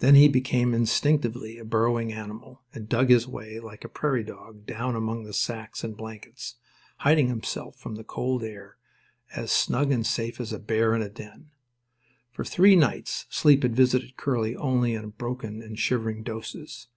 [0.00, 4.66] Then he became instinctively a burrowing animal, and dug his way like a prairie dog
[4.66, 6.56] down among the sacks and blankets,
[6.96, 8.76] hiding himself from the cold air
[9.36, 11.50] as snug and safe as a bear in his den.
[12.32, 16.88] For three nights sleep had visited Curly only in broken and shivering doses.